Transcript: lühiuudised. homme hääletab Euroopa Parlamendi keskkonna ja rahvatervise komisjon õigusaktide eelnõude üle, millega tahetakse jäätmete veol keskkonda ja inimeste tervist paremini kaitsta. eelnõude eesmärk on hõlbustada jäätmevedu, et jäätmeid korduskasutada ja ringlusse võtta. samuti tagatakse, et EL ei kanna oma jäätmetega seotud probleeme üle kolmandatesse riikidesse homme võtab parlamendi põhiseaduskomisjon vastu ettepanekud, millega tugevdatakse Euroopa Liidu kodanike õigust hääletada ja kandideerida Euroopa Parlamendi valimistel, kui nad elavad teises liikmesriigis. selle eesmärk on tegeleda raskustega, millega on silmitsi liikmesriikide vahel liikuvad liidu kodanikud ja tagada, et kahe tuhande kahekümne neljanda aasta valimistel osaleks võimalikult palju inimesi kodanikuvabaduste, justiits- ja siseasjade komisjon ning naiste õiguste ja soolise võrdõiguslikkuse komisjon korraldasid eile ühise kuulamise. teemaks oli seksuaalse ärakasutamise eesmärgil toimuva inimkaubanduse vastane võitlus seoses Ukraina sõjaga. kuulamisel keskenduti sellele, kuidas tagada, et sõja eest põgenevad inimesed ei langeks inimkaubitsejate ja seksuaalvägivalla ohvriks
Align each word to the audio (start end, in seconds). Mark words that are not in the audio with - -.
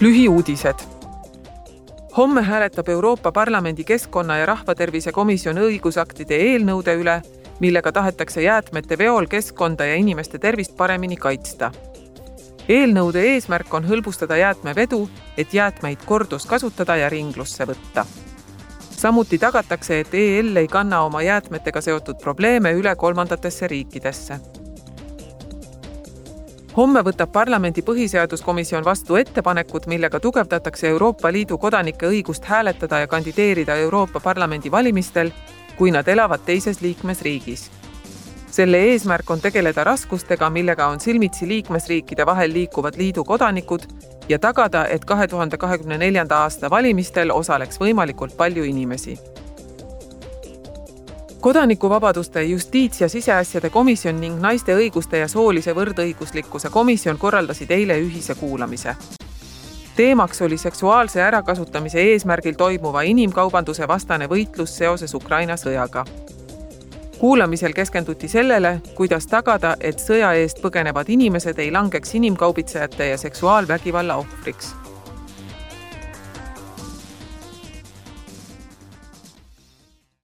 lühiuudised. 0.00 0.74
homme 2.16 2.42
hääletab 2.42 2.88
Euroopa 2.88 3.32
Parlamendi 3.32 3.84
keskkonna 3.84 4.36
ja 4.36 4.46
rahvatervise 4.46 5.12
komisjon 5.12 5.56
õigusaktide 5.56 6.36
eelnõude 6.36 6.94
üle, 7.00 7.22
millega 7.60 7.92
tahetakse 7.92 8.42
jäätmete 8.42 8.98
veol 8.98 9.26
keskkonda 9.26 9.84
ja 9.84 9.94
inimeste 9.94 10.38
tervist 10.38 10.76
paremini 10.76 11.16
kaitsta. 11.16 11.72
eelnõude 12.68 13.20
eesmärk 13.20 13.74
on 13.74 13.88
hõlbustada 13.88 14.36
jäätmevedu, 14.36 15.08
et 15.38 15.54
jäätmeid 15.54 15.98
korduskasutada 16.04 16.96
ja 16.96 17.08
ringlusse 17.08 17.64
võtta. 17.64 18.04
samuti 18.90 19.38
tagatakse, 19.38 20.00
et 20.00 20.14
EL 20.14 20.56
ei 20.56 20.68
kanna 20.68 21.00
oma 21.02 21.22
jäätmetega 21.22 21.80
seotud 21.80 22.20
probleeme 22.22 22.72
üle 22.72 22.96
kolmandatesse 22.96 23.68
riikidesse 23.68 24.40
homme 26.76 27.00
võtab 27.00 27.30
parlamendi 27.32 27.82
põhiseaduskomisjon 27.82 28.84
vastu 28.84 29.16
ettepanekud, 29.16 29.86
millega 29.88 30.20
tugevdatakse 30.20 30.88
Euroopa 30.88 31.32
Liidu 31.32 31.58
kodanike 31.58 32.08
õigust 32.10 32.44
hääletada 32.44 33.00
ja 33.00 33.06
kandideerida 33.08 33.76
Euroopa 33.80 34.20
Parlamendi 34.20 34.70
valimistel, 34.70 35.30
kui 35.76 35.90
nad 35.90 36.08
elavad 36.08 36.44
teises 36.44 36.80
liikmesriigis. 36.80 37.70
selle 38.56 38.78
eesmärk 38.90 39.30
on 39.30 39.40
tegeleda 39.40 39.84
raskustega, 39.84 40.50
millega 40.50 40.86
on 40.86 41.00
silmitsi 41.00 41.48
liikmesriikide 41.48 42.26
vahel 42.26 42.52
liikuvad 42.52 42.96
liidu 42.96 43.24
kodanikud 43.24 43.82
ja 44.28 44.38
tagada, 44.38 44.86
et 44.86 45.04
kahe 45.04 45.28
tuhande 45.28 45.56
kahekümne 45.56 45.98
neljanda 45.98 46.36
aasta 46.36 46.70
valimistel 46.70 47.30
osaleks 47.30 47.80
võimalikult 47.80 48.36
palju 48.36 48.64
inimesi 48.64 49.18
kodanikuvabaduste, 51.40 52.42
justiits- 52.42 53.00
ja 53.00 53.08
siseasjade 53.08 53.70
komisjon 53.70 54.20
ning 54.20 54.40
naiste 54.40 54.76
õiguste 54.76 55.16
ja 55.16 55.28
soolise 55.28 55.74
võrdõiguslikkuse 55.74 56.70
komisjon 56.70 57.18
korraldasid 57.18 57.70
eile 57.70 58.00
ühise 58.00 58.34
kuulamise. 58.34 58.96
teemaks 59.96 60.42
oli 60.42 60.58
seksuaalse 60.58 61.22
ärakasutamise 61.22 62.00
eesmärgil 62.00 62.54
toimuva 62.54 63.02
inimkaubanduse 63.02 63.88
vastane 63.88 64.26
võitlus 64.26 64.76
seoses 64.76 65.14
Ukraina 65.14 65.54
sõjaga. 65.56 66.04
kuulamisel 67.18 67.72
keskenduti 67.72 68.28
sellele, 68.28 68.80
kuidas 68.94 69.26
tagada, 69.26 69.76
et 69.80 69.98
sõja 69.98 70.32
eest 70.32 70.58
põgenevad 70.62 71.04
inimesed 71.08 71.58
ei 71.58 71.70
langeks 71.70 72.14
inimkaubitsejate 72.14 73.08
ja 73.08 73.18
seksuaalvägivalla 73.18 74.16
ohvriks 74.16 74.85